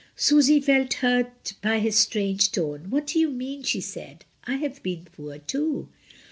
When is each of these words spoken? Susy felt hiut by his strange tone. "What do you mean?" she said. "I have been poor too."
Susy 0.15 0.59
felt 0.59 0.89
hiut 0.95 1.53
by 1.61 1.77
his 1.77 1.95
strange 1.95 2.51
tone. 2.51 2.89
"What 2.89 3.05
do 3.05 3.19
you 3.19 3.29
mean?" 3.29 3.61
she 3.61 3.79
said. 3.81 4.25
"I 4.47 4.55
have 4.55 4.81
been 4.81 5.05
poor 5.15 5.37
too." 5.37 5.89